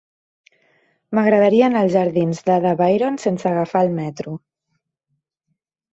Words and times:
M'agradaria 1.17 1.67
anar 1.67 1.83
als 1.85 1.93
jardins 1.97 2.41
d'Ada 2.49 2.73
Byron 2.81 3.21
sense 3.27 3.49
agafar 3.53 3.85
el 3.89 3.97
metro. 4.03 4.37